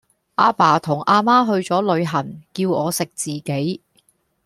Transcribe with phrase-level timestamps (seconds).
[0.33, 3.81] 阿爸同阿媽去左旅行，叫我食自己